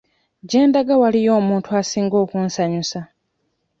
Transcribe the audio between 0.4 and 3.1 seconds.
Gye ndaga waliyo omuntu asinga okunsanyusa.